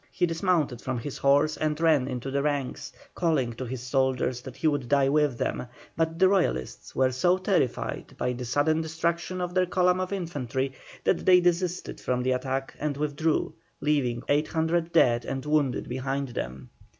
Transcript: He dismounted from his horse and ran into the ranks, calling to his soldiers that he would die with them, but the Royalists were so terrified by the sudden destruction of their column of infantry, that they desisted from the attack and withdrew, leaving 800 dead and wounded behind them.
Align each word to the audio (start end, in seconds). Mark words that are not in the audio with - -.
He 0.11 0.25
dismounted 0.25 0.81
from 0.81 0.97
his 0.97 1.19
horse 1.19 1.57
and 1.57 1.79
ran 1.79 2.07
into 2.07 2.31
the 2.31 2.41
ranks, 2.41 2.91
calling 3.13 3.53
to 3.53 3.65
his 3.65 3.83
soldiers 3.83 4.41
that 4.41 4.55
he 4.55 4.65
would 4.65 4.89
die 4.89 5.09
with 5.09 5.37
them, 5.37 5.67
but 5.95 6.17
the 6.17 6.27
Royalists 6.27 6.95
were 6.95 7.11
so 7.11 7.37
terrified 7.37 8.15
by 8.17 8.33
the 8.33 8.43
sudden 8.43 8.81
destruction 8.81 9.39
of 9.39 9.53
their 9.53 9.67
column 9.67 9.99
of 9.99 10.11
infantry, 10.11 10.73
that 11.03 11.23
they 11.27 11.39
desisted 11.39 12.01
from 12.01 12.23
the 12.23 12.31
attack 12.31 12.73
and 12.79 12.97
withdrew, 12.97 13.53
leaving 13.79 14.23
800 14.27 14.91
dead 14.91 15.23
and 15.23 15.45
wounded 15.45 15.87
behind 15.87 16.29
them. 16.29 16.71